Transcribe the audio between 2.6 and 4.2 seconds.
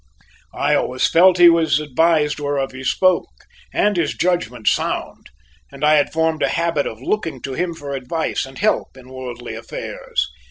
he spoke, and his